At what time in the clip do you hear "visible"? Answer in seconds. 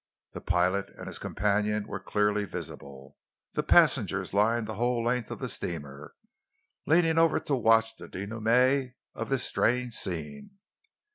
2.45-3.17